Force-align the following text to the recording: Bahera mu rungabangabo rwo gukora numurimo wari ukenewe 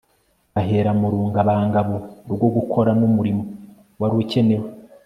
Bahera 0.53 0.91
mu 0.99 1.07
rungabangabo 1.13 1.95
rwo 2.33 2.47
gukora 2.55 2.89
numurimo 2.99 3.43
wari 3.99 4.15
ukenewe 4.23 4.67